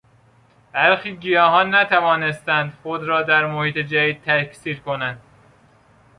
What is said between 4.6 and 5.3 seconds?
کنند.